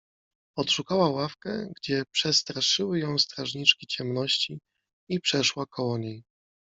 [0.57, 4.59] Odszukała ławkę, gdzie przestra szyły ją strażniczki ciemności,
[5.09, 6.23] i przeszła koło niej.